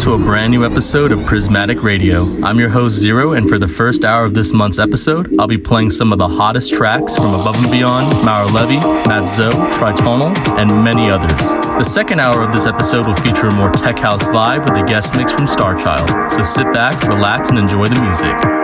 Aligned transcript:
to 0.00 0.14
a 0.14 0.18
brand 0.18 0.50
new 0.50 0.64
episode 0.64 1.12
of 1.12 1.26
Prismatic 1.26 1.82
Radio. 1.82 2.24
I'm 2.42 2.58
your 2.58 2.70
host, 2.70 2.96
Zero, 2.96 3.34
and 3.34 3.46
for 3.46 3.58
the 3.58 3.68
first 3.68 4.02
hour 4.02 4.24
of 4.24 4.32
this 4.32 4.50
month's 4.50 4.78
episode, 4.78 5.38
I'll 5.38 5.46
be 5.46 5.58
playing 5.58 5.90
some 5.90 6.10
of 6.10 6.18
the 6.18 6.26
hottest 6.26 6.72
tracks 6.72 7.16
from 7.16 7.34
Above 7.34 7.62
and 7.62 7.70
Beyond, 7.70 8.10
Maor 8.26 8.46
Levi, 8.50 8.80
Mat 9.06 9.28
Zo, 9.28 9.50
Tritonal, 9.50 10.34
and 10.56 10.82
many 10.82 11.10
others. 11.10 11.36
The 11.36 11.84
second 11.84 12.18
hour 12.20 12.42
of 12.42 12.50
this 12.50 12.66
episode 12.66 13.08
will 13.08 13.14
feature 13.14 13.48
a 13.48 13.54
more 13.54 13.70
tech 13.70 13.98
house 13.98 14.24
vibe 14.28 14.66
with 14.66 14.78
a 14.78 14.86
guest 14.86 15.16
mix 15.16 15.32
from 15.32 15.44
Starchild. 15.44 16.30
So 16.30 16.42
sit 16.44 16.72
back, 16.72 17.02
relax, 17.06 17.50
and 17.50 17.58
enjoy 17.58 17.84
the 17.84 18.00
music. 18.00 18.59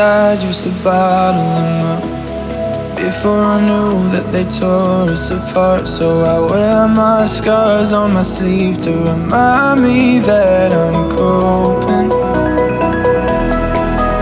Inside 0.00 0.42
used 0.42 0.62
to 0.62 0.70
bottle 0.82 1.44
them 1.56 1.82
up. 1.92 2.96
Before 2.96 3.44
I 3.56 3.60
knew 3.68 4.10
that 4.12 4.32
they 4.32 4.44
tore 4.44 5.12
us 5.12 5.30
apart. 5.30 5.86
So 5.88 6.24
I 6.24 6.38
wear 6.50 6.88
my 6.88 7.26
scars 7.26 7.92
on 7.92 8.14
my 8.14 8.22
sleeve 8.22 8.78
to 8.84 8.92
remind 8.92 9.82
me 9.82 10.18
that 10.20 10.72
I'm 10.72 11.10
coping. 11.10 12.10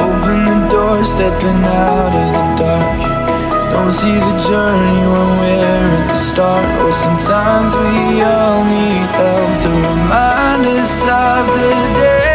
Open 0.07 0.39
the 0.51 0.59
door, 0.73 1.05
stepping 1.05 1.63
out 1.87 2.13
of 2.23 2.29
the 2.37 2.47
dark. 2.61 2.99
Don't 3.73 3.93
see 3.93 4.19
the 4.29 4.37
journey 4.49 5.03
when 5.13 5.31
we're 5.41 5.91
at 5.99 6.09
the 6.11 6.17
start. 6.31 6.69
Or 6.83 6.93
sometimes 6.93 7.71
we 7.83 8.23
all 8.23 8.65
need 8.75 9.07
help 9.21 9.51
to 9.63 9.71
remind 9.91 10.67
us 10.67 11.03
of 11.03 11.47
the 11.55 11.71
days 12.01 12.28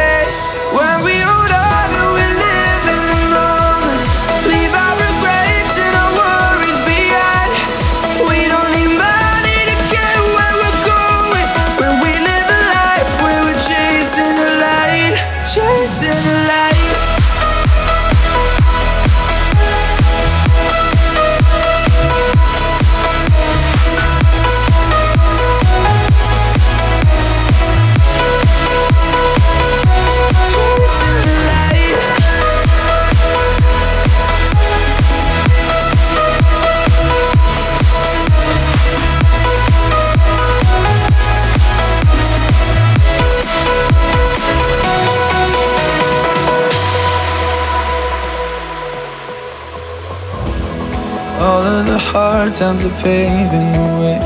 times 52.63 52.85
are 52.85 52.97
paving 53.03 53.71
the 53.77 53.87
way 53.99 54.19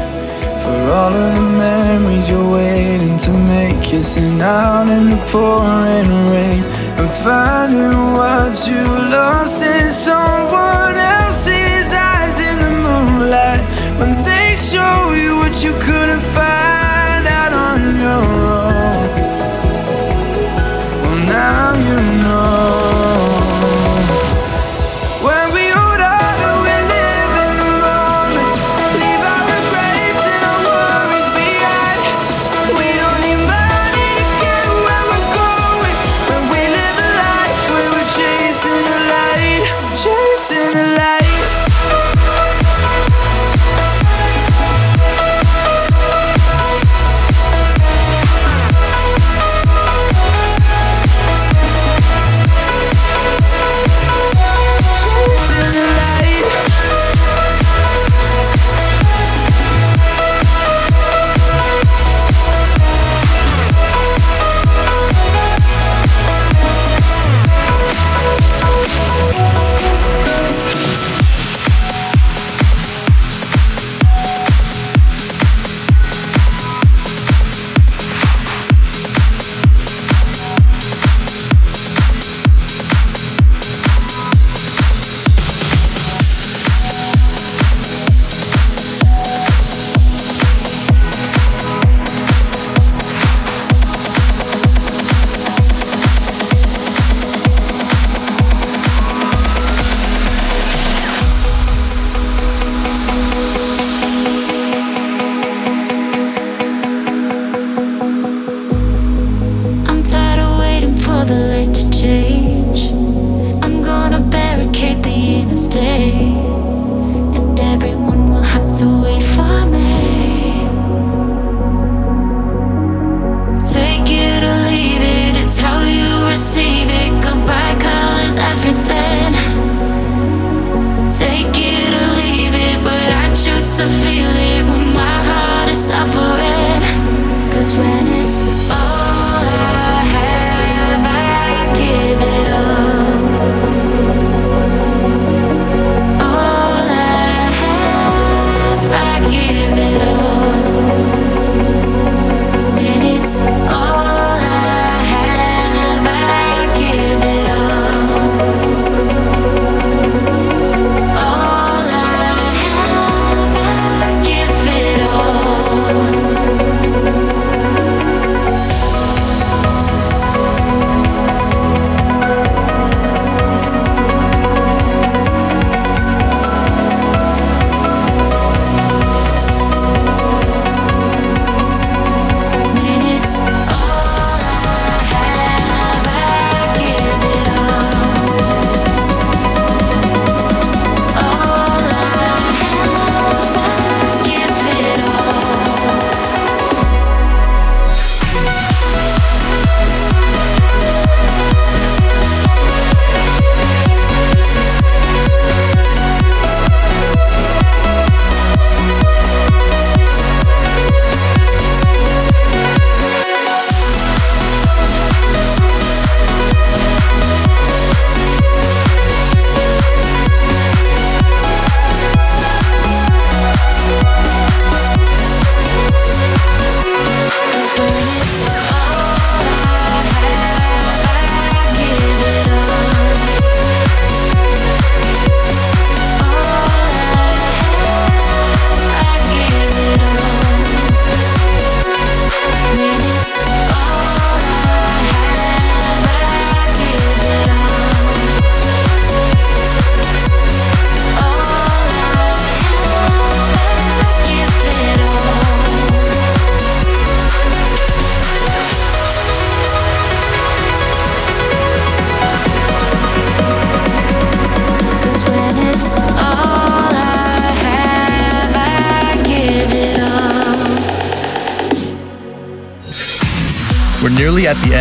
For 0.62 0.80
all 0.98 1.14
of 1.26 1.30
the 1.38 1.48
memories 1.66 2.30
you're 2.30 2.52
waiting 2.60 3.18
to 3.26 3.32
make. 3.54 3.82
Kissing 3.82 4.40
out 4.42 4.88
in 4.96 5.10
the 5.10 5.20
pouring 5.32 6.12
rain 6.34 6.64
And 7.00 7.10
finding 7.26 7.98
what 8.20 8.54
you 8.70 8.84
lost 9.18 9.62
in 9.64 9.90
someone 9.90 10.98
else's 11.16 11.90
eyes 12.14 12.38
in 12.50 12.58
the 12.66 12.74
moonlight. 12.86 13.62
When 14.00 14.12
they 14.30 14.50
show 14.72 14.98
you 15.22 15.32
what 15.42 15.56
you 15.64 15.74
couldn't 15.84 15.97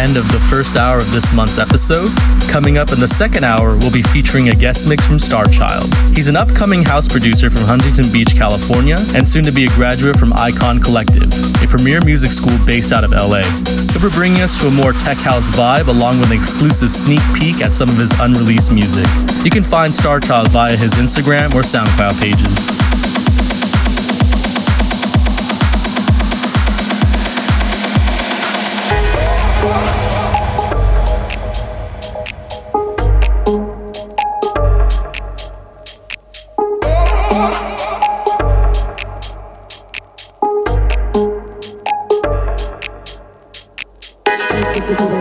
end 0.06 0.16
of 0.16 0.30
the 0.30 0.38
first 0.46 0.76
hour 0.76 0.98
of 0.98 1.10
this 1.10 1.32
month's 1.32 1.58
episode. 1.58 2.10
Coming 2.50 2.78
up 2.78 2.92
in 2.92 3.00
the 3.00 3.08
second 3.08 3.42
hour, 3.42 3.76
we'll 3.78 3.92
be 3.92 4.02
featuring 4.02 4.50
a 4.50 4.54
guest 4.54 4.88
mix 4.88 5.04
from 5.04 5.18
Starchild. 5.18 5.90
He's 6.14 6.28
an 6.28 6.36
upcoming 6.36 6.84
house 6.84 7.08
producer 7.08 7.50
from 7.50 7.62
Huntington 7.62 8.12
Beach, 8.12 8.36
California, 8.36 8.96
and 9.16 9.28
soon 9.28 9.42
to 9.44 9.52
be 9.52 9.64
a 9.64 9.70
graduate 9.70 10.16
from 10.16 10.32
Icon 10.34 10.78
Collective, 10.78 11.26
a 11.62 11.66
premier 11.66 12.00
music 12.04 12.30
school 12.30 12.56
based 12.64 12.92
out 12.92 13.02
of 13.02 13.10
LA. 13.10 13.42
He'll 13.90 14.02
be 14.06 14.14
bringing 14.14 14.42
us 14.42 14.60
to 14.60 14.68
a 14.68 14.70
more 14.70 14.92
tech 14.92 15.18
house 15.18 15.50
vibe 15.50 15.88
along 15.88 16.20
with 16.20 16.30
an 16.30 16.38
exclusive 16.38 16.90
sneak 16.90 17.22
peek 17.34 17.60
at 17.64 17.74
some 17.74 17.88
of 17.88 17.96
his 17.96 18.12
unreleased 18.20 18.70
music. 18.70 19.06
You 19.42 19.50
can 19.50 19.64
find 19.64 19.92
Starchild 19.92 20.48
via 20.48 20.76
his 20.76 20.94
Instagram 20.94 21.50
or 21.54 21.62
SoundCloud 21.66 22.20
pages. 22.22 22.75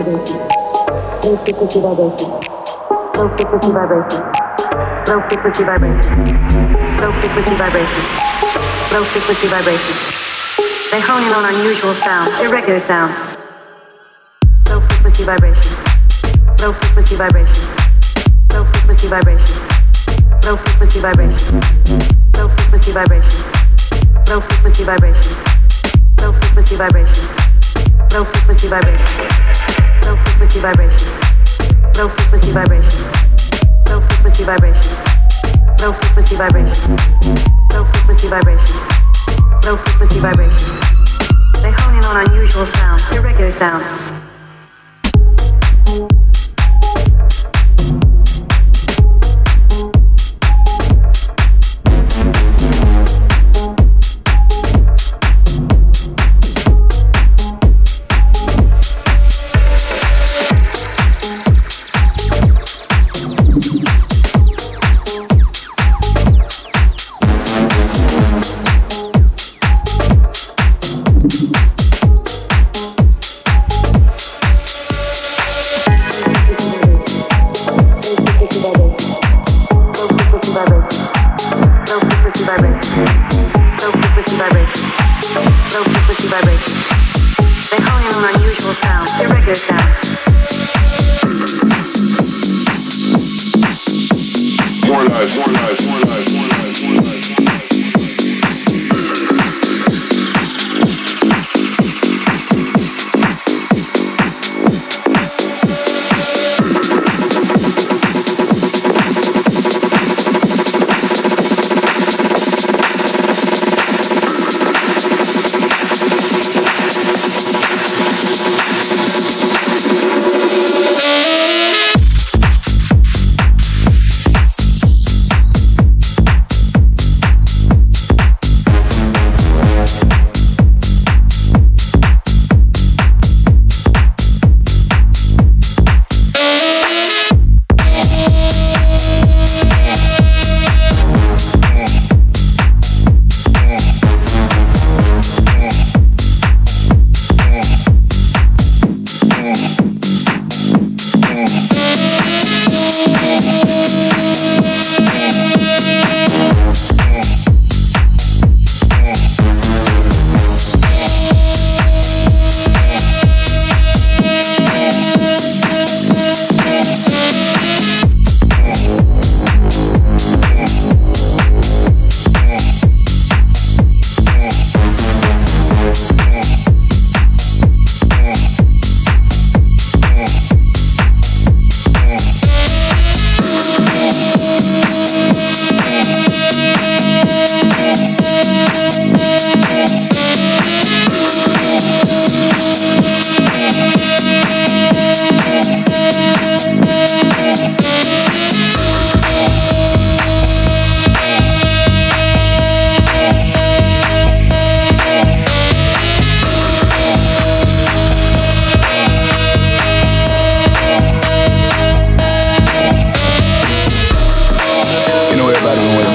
Frequency 0.06 1.80
vibration. 1.80 2.30
Low 3.16 3.26
frequency 3.34 3.72
vibration. 3.72 4.22
Low 5.08 5.18
frequency 5.26 5.64
vibration. 5.64 6.18
Low 7.02 7.10
frequency 7.18 7.54
vibration. 7.56 8.06
Low 8.92 9.04
frequency 9.10 9.48
vibration. 9.48 9.96
They 10.92 11.00
hone 11.00 11.24
in 11.26 11.32
on 11.32 11.44
unusual 11.54 11.92
sounds, 11.94 12.38
irregular 12.40 12.86
sounds. 12.86 13.14
Low 14.70 14.80
frequency 14.80 15.24
vibration. 15.24 15.74
Low 16.60 16.72
frequency 16.72 17.16
vibration. 17.16 17.74
Low 18.52 18.64
frequency 18.64 19.08
vibration. 19.08 19.66
Low 20.44 20.56
frequency 20.56 21.00
vibration. 21.00 21.60
Low 22.36 22.46
frequency 22.54 22.92
vibration. 22.92 23.44
Low 24.28 24.40
frequency 24.40 24.84
vibration. 24.84 25.36
Low 26.20 26.32
frequency 26.32 26.76
vibration. 26.76 27.26
Low 28.12 28.24
frequency 28.24 28.68
vibration. 28.68 29.85
Frequency 30.36 30.60
vibration. 30.60 31.08
Low 31.96 32.08
frequency 32.10 32.52
vibration, 32.52 33.04
vibration, 34.44 34.96
vibration, 36.36 36.98
vibration, 38.28 38.76
low 39.64 39.76
frequency 39.78 40.20
vibration. 40.20 40.76
They 41.62 41.72
hone 41.72 41.96
in 41.96 42.04
on 42.04 42.28
unusual 42.28 42.66
sounds, 42.74 43.10
irregular 43.12 43.58
sounds. 43.58 44.25
yourself. 89.46 90.05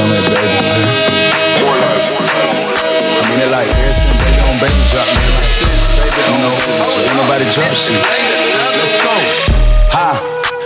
on 0.02 0.10
it, 0.10 0.26
baby. 0.34 0.58
I 3.22 3.30
mean, 3.30 3.40
it 3.40 3.52
like 3.52 3.70
Harrison, 3.70 4.10
baby, 4.18 4.42
on 4.50 4.58
baby 4.58 4.82
drop, 4.90 5.06
man. 5.06 5.30
You 6.26 6.38
know, 6.42 6.58
ain't 7.06 7.18
nobody 7.18 7.46
drop 7.54 7.72
shit 7.72 8.41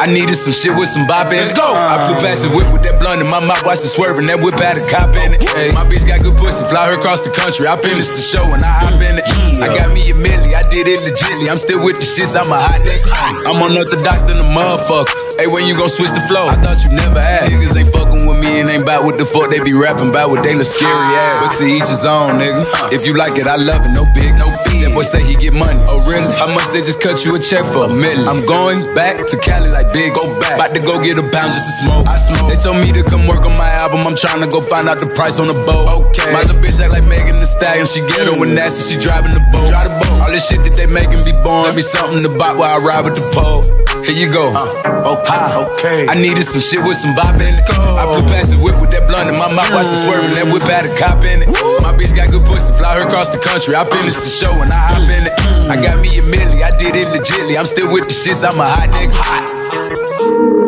I 0.00 0.06
needed 0.06 0.36
some 0.36 0.52
shit 0.52 0.72
with 0.76 0.88
some 0.88 1.06
bop 1.06 1.28
in 1.28 1.38
it. 1.38 1.48
Let's 1.48 1.54
go. 1.54 1.66
I 1.66 2.00
flew 2.08 2.16
past 2.20 2.42
the 2.44 2.50
whip 2.52 2.68
with 2.72 2.82
that 2.88 2.98
blunt 3.00 3.20
in 3.20 3.28
my 3.28 3.40
mouth, 3.40 3.62
watched 3.64 3.84
it 3.84 3.92
swerving. 3.92 4.26
That 4.26 4.40
whip 4.40 4.56
had 4.56 4.80
a 4.80 4.84
cop 4.88 5.12
in 5.16 5.36
it. 5.36 5.42
Hey, 5.52 5.70
my 5.76 5.84
bitch 5.84 6.06
got 6.06 6.24
good 6.24 6.36
pussy, 6.36 6.64
fly 6.68 6.88
her 6.88 6.96
across 6.96 7.20
the 7.20 7.30
country. 7.30 7.68
I 7.68 7.76
finished 7.76 8.12
the 8.16 8.22
show 8.22 8.44
and 8.52 8.62
I 8.62 8.72
hop 8.84 9.00
in 9.00 9.16
it. 9.16 9.24
I 9.60 9.68
got 9.76 9.92
me 9.92 10.00
a 10.08 10.14
milli, 10.16 10.56
I 10.56 10.64
did 10.68 10.88
it 10.88 11.04
legitly. 11.04 11.50
I'm 11.50 11.60
still 11.60 11.84
with 11.84 12.00
the 12.00 12.06
shits, 12.06 12.32
I'm 12.32 12.48
a 12.48 12.56
hot 12.56 12.80
nigga. 12.80 13.44
I'm 13.44 13.60
unorthodox 13.60 14.24
than 14.24 14.40
a 14.40 14.46
motherfucker. 14.46 15.12
Hey, 15.36 15.48
when 15.48 15.64
you 15.64 15.76
gon' 15.76 15.88
switch 15.88 16.12
the 16.12 16.20
flow? 16.28 16.48
I 16.48 16.56
thought 16.60 16.80
you 16.84 16.92
never 16.96 17.20
asked. 17.20 17.52
Niggas 17.52 17.76
ain't 17.76 17.92
fucking 17.92 18.28
with 18.28 18.44
me 18.44 18.60
and 18.60 18.68
ain't 18.68 18.84
bout 18.84 19.04
what 19.04 19.16
the 19.16 19.24
fuck 19.24 19.48
they 19.48 19.60
be 19.60 19.72
rapping 19.72 20.12
about 20.12 20.28
what 20.28 20.44
they 20.44 20.54
look 20.54 20.68
scary 20.68 20.92
ass. 20.92 21.16
Ah. 21.16 21.48
But 21.48 21.56
to 21.56 21.64
each 21.64 21.88
his 21.88 22.04
own, 22.04 22.36
nigga. 22.36 22.68
If 22.92 23.06
you 23.06 23.16
like 23.16 23.40
it, 23.40 23.48
I 23.48 23.56
love 23.56 23.84
it, 23.84 23.92
no 23.96 24.04
big, 24.12 24.36
no 24.36 24.44
fee. 24.68 24.84
That 24.84 24.92
boy 24.92 25.02
say 25.02 25.24
he 25.24 25.36
get 25.36 25.52
money. 25.56 25.80
Oh, 25.88 26.04
really? 26.04 26.28
How 26.36 26.48
much 26.52 26.68
they 26.76 26.84
just 26.84 27.00
cut 27.00 27.24
you 27.24 27.36
a 27.36 27.40
check 27.40 27.64
for? 27.72 27.88
A 27.88 27.88
million. 27.88 28.28
I'm 28.28 28.44
going 28.44 28.92
back 28.94 29.26
to 29.28 29.36
Cali 29.40 29.69
like 29.72 29.92
big, 29.92 30.14
go 30.14 30.38
back. 30.38 30.54
About 30.54 30.74
to 30.74 30.80
go 30.80 31.00
get 31.02 31.18
a 31.18 31.24
pound 31.24 31.52
just 31.52 31.66
to 31.66 31.74
smoke. 31.86 32.06
I 32.06 32.16
smoke. 32.18 32.50
They 32.50 32.56
told 32.56 32.78
me 32.82 32.92
to 32.92 33.02
come 33.02 33.26
work 33.26 33.46
on 33.46 33.56
my 33.56 33.70
album. 33.80 34.06
I'm 34.06 34.16
trying 34.16 34.42
to 34.42 34.48
go 34.48 34.60
find 34.60 34.88
out 34.88 34.98
the 34.98 35.06
price 35.06 35.38
on 35.38 35.46
the 35.46 35.56
boat. 35.66 36.10
Okay. 36.10 36.32
My 36.32 36.42
little 36.42 36.60
bitch 36.60 36.80
act 36.80 36.92
like 36.92 37.06
Megan 37.06 37.38
Thee 37.38 37.48
Stallion. 37.48 37.86
She 37.86 38.00
ghetto 38.06 38.36
and 38.38 38.52
mm. 38.52 38.58
nasty. 38.58 38.94
She 38.94 38.96
driving 39.00 39.32
the 39.32 39.42
boat. 39.52 39.68
Drive 39.68 39.88
the 39.88 39.96
boat. 40.06 40.20
All 40.22 40.30
this 40.30 40.46
shit 40.48 40.62
that 40.64 40.74
they 40.74 40.86
making 40.86 41.24
be 41.24 41.32
born. 41.44 41.66
Let 41.70 41.76
me 41.76 41.82
something 41.82 42.22
to 42.22 42.30
buy 42.30 42.52
while 42.52 42.74
I 42.74 42.78
ride 42.78 43.04
with 43.04 43.14
the 43.14 43.24
pole. 43.34 43.62
Here 44.04 44.16
you 44.16 44.32
go. 44.32 44.48
Uh, 44.48 44.64
okay, 45.12 45.36
ah. 45.36 45.68
okay. 45.76 46.08
I 46.08 46.14
needed 46.14 46.44
some 46.44 46.60
shit 46.60 46.80
with 46.80 46.96
some 46.96 47.14
bop 47.14 47.36
in 47.36 47.44
it. 47.44 47.60
I 48.00 48.08
flew 48.08 48.24
past 48.32 48.50
the 48.50 48.58
whip 48.58 48.80
with 48.80 48.90
that 48.96 49.04
blunt 49.04 49.28
in 49.28 49.36
my 49.36 49.52
mouth, 49.52 49.68
watched 49.76 49.92
it 49.92 50.00
mm. 50.00 50.04
swerving. 50.08 50.32
That 50.32 50.48
whip 50.48 50.64
had 50.64 50.88
a 50.88 50.92
cop 50.96 51.20
in 51.24 51.44
it. 51.44 51.48
My 51.84 51.92
bitch 51.92 52.16
got 52.16 52.32
good 52.32 52.44
pussy, 52.48 52.72
fly 52.72 52.96
her 52.96 53.04
across 53.04 53.28
the 53.28 53.38
country. 53.38 53.76
I 53.76 53.84
finished 53.84 54.24
the 54.24 54.30
show 54.30 54.56
and 54.56 54.72
I 54.72 54.96
hop 54.96 55.04
in 55.04 55.22
it. 55.26 55.34
Mm. 55.44 55.68
I 55.68 55.76
got 55.76 56.00
me 56.00 56.08
a 56.16 56.22
milli, 56.24 56.64
I 56.64 56.72
did 56.76 56.96
it 56.96 57.12
legitly. 57.12 57.60
I'm 57.60 57.66
still 57.68 57.92
with 57.92 58.08
the 58.08 58.16
shits, 58.16 58.40
I'm 58.40 58.56
a 58.56 58.64
hot 58.64 58.88
nigga. 58.88 59.12
Like 59.12 59.59
Thank 59.72 60.10
you. 60.20 60.59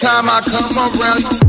Time 0.00 0.28
I 0.28 0.40
come 0.40 0.78
around. 0.78 1.47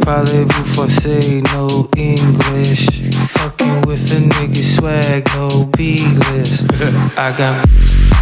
probably 0.00 0.44
before 0.44 0.88
say 0.88 1.40
no 1.52 1.88
English. 1.96 2.86
Fucking 3.32 3.82
with 3.82 4.12
a 4.12 4.20
nigga 4.20 4.62
swag, 4.62 5.26
no 5.34 5.66
B-list. 5.76 6.70
I 7.16 7.34
got. 7.36 8.19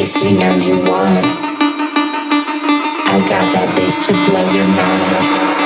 bass 0.00 0.16
you 0.24 0.30
know 0.30 0.56
you 0.56 0.76
want. 0.78 1.26
I 3.12 3.18
got 3.28 3.44
that 3.52 3.74
bass 3.76 4.06
to 4.06 4.12
blow 4.30 4.48
your 4.48 4.66
mind. 4.66 5.59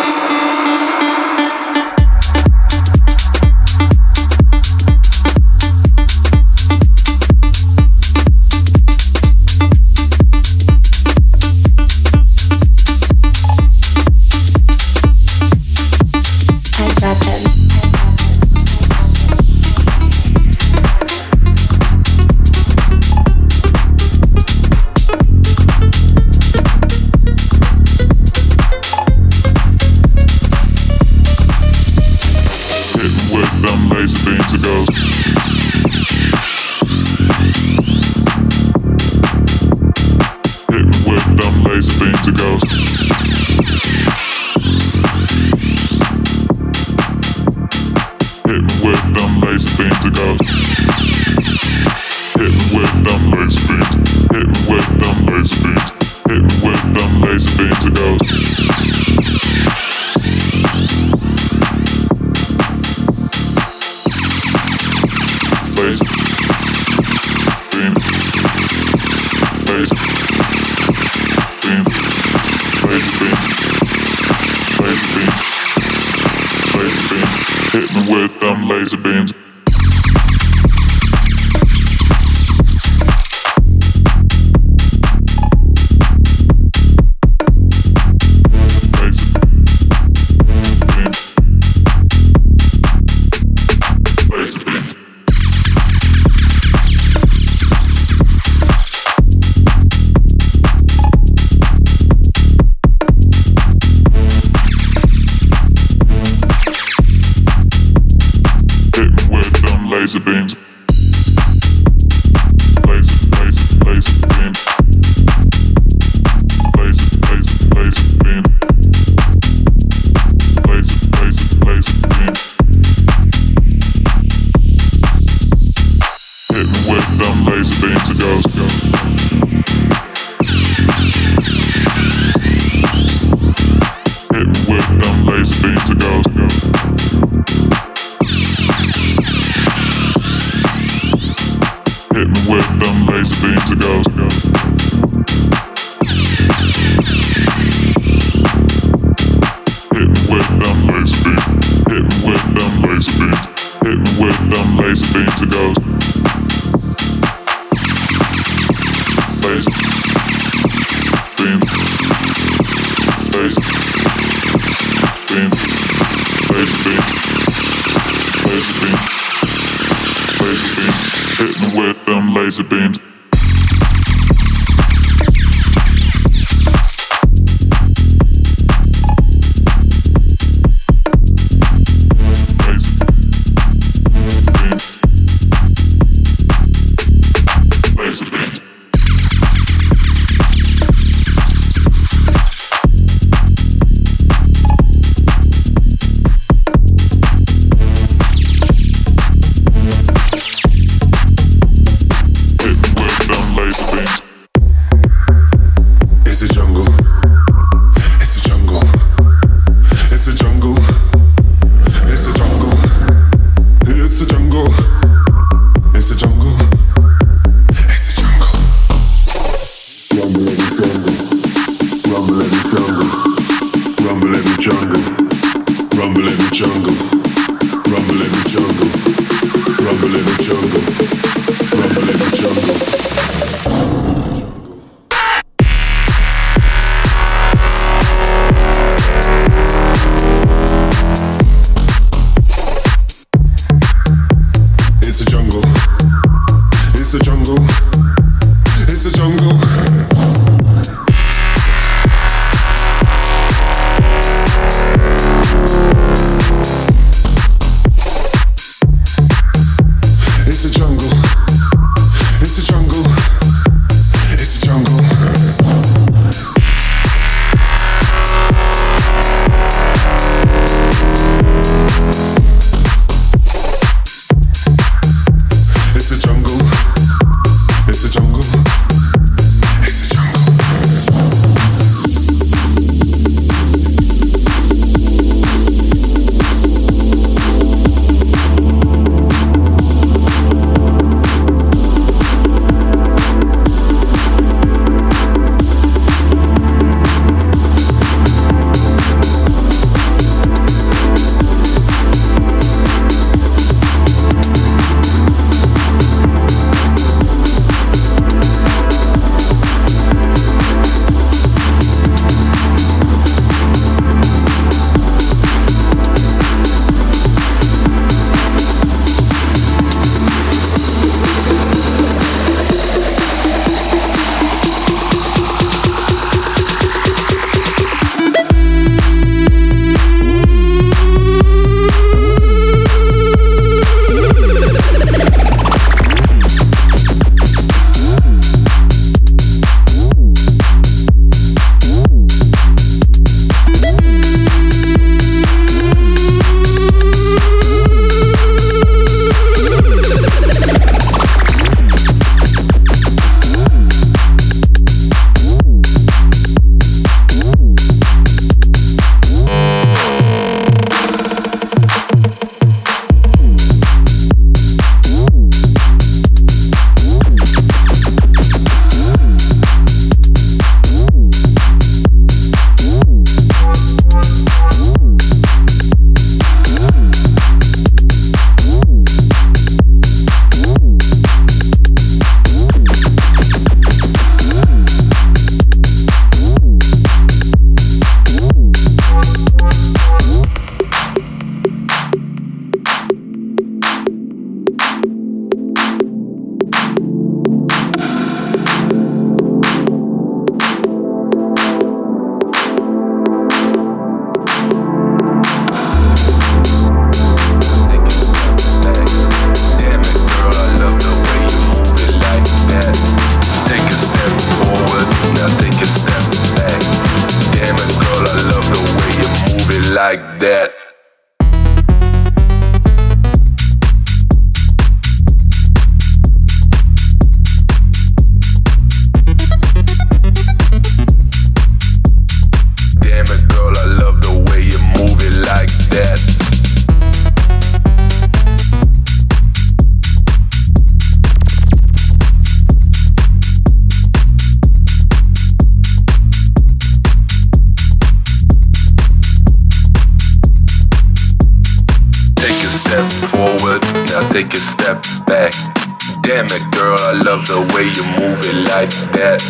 The 457.45 457.61
way 457.77 457.85
you 457.93 458.05
move 458.17 458.41
it 458.41 458.59
like 458.73 458.93
that. 459.13 459.41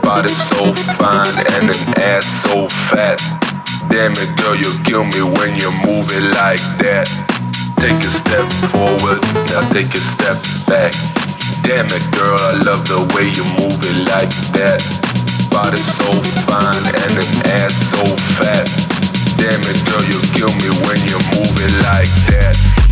Body 0.00 0.32
so 0.32 0.72
fine 0.96 1.36
and 1.52 1.68
an 1.68 1.82
ass 2.00 2.24
so 2.24 2.68
fat. 2.88 3.20
Damn 3.92 4.16
it, 4.16 4.32
girl, 4.40 4.56
you 4.56 4.72
kill 4.84 5.04
me 5.04 5.20
when 5.36 5.56
you 5.60 5.68
move 5.84 6.08
it 6.16 6.32
like 6.32 6.62
that. 6.80 7.04
Take 7.76 8.00
a 8.00 8.10
step 8.10 8.46
forward, 8.72 9.20
now 9.52 9.62
take 9.68 9.92
a 9.92 10.00
step 10.00 10.40
back. 10.64 10.92
Damn 11.60 11.86
it, 11.92 12.04
girl, 12.16 12.36
I 12.40 12.62
love 12.64 12.86
the 12.88 13.04
way 13.12 13.28
you 13.28 13.44
move 13.60 13.80
it 13.84 13.98
like 14.08 14.32
that. 14.56 14.80
Body 15.52 15.82
so 15.82 16.08
fine 16.48 16.84
and 17.04 17.14
an 17.20 17.30
ass 17.60 17.74
so 17.92 18.02
fat. 18.40 18.64
Damn 19.36 19.60
it, 19.60 19.78
girl, 19.84 20.04
you 20.08 20.18
kill 20.32 20.52
me 20.64 20.70
when 20.88 21.00
you 21.04 21.18
move 21.36 21.56
it 21.60 21.74
like 21.84 22.12
that. 22.32 22.85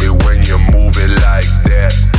Me 0.00 0.08
when 0.24 0.44
you 0.44 0.58
move 0.72 0.96
it 0.96 1.20
like 1.20 1.44
that. 1.64 2.13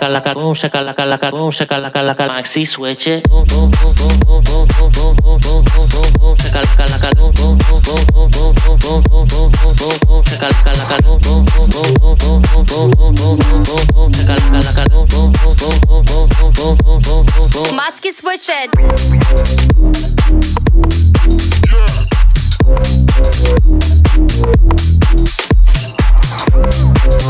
Boom 0.00 0.08
shaka 0.08 0.16
laka 0.16 0.32
laka, 0.32 0.34
boom 0.34 0.54
shaka 0.54 0.80
laka 0.80 1.04
laka, 1.04 1.30
boom 1.30 1.50
shaka 1.50 1.76
laka 1.76 2.00
laka. 2.00 2.26
Maxi 2.26 2.64
switch 2.66 3.06
it. 3.06 3.28
Boom 3.28 3.44
boom 3.44 3.68
boom 3.68 3.92
boom 4.00 4.16
boom 4.24 4.40
boom 4.40 4.64
boom 4.64 4.88
boom 4.88 5.12
boom 5.20 5.36
boom 5.36 5.60
boom 5.60 5.86
boom 5.92 6.12
boom 6.16 6.34
shaka 6.40 6.60
laka 6.64 6.84
laka, 6.88 7.08
boom 7.16 7.30
boom 7.36 7.58
boom 7.60 7.76
boom 7.84 8.00
boom 8.08 8.28
boom 8.32 8.48
boom 8.48 8.80
boom 8.80 9.28
boom 9.28 9.50
boom 9.60 9.76
boom 9.76 9.98
boom 10.08 10.22
shaka 10.24 10.48
laka 10.48 10.72
laka, 10.80 10.96
boom 11.04 11.18
boom 11.20 11.44
boom 11.44 11.68
boom 11.68 11.92
boom 12.00 12.40
boom 12.40 12.64
boom 12.64 12.96
boom 12.96 13.12
boom 13.12 13.36
boom 13.36 13.60
boom 13.60 13.84
boom 13.92 14.08
shaka 14.16 14.40
laka 14.40 14.60
laka, 14.64 14.84
boom 14.88 15.04
boom 15.04 15.28
boom 15.36 15.52
boom 15.60 15.76
boom 15.84 16.02
boom 16.08 16.48
boom 16.56 16.78
boom 16.80 16.98
boom 17.04 17.20
boom 17.28 17.46
boom. 17.52 17.68
Maski 17.76 18.10
switch 18.16 18.48
it. 18.48 18.70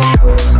I 0.02 0.59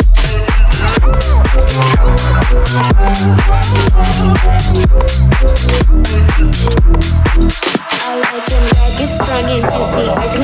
dripping 1.71 1.87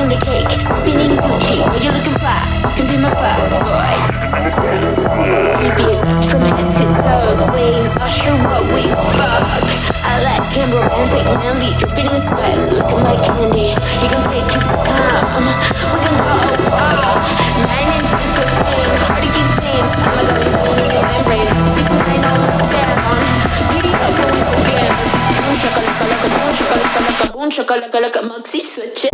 in 0.00 0.08
the 0.08 0.16
cake, 0.24 0.48
what 1.66 1.82
you 1.84 1.90
lookin' 1.90 2.14
for 2.16 2.40
being 2.88 3.02
my 3.02 3.10
sweat, 12.24 12.56
candy. 13.20 13.76
You 14.00 14.08
can 14.08 14.24
take 14.32 14.48
his 14.48 14.64
time, 14.64 15.44
we 15.92 16.00
can 16.00 16.16
go 16.16 16.32
all 16.72 17.07
shakalaka, 27.32 27.50
shakalaka, 27.50 28.00
like 28.00 28.16
a 28.16 28.20
maxi 28.20 28.60
switch. 28.60 29.06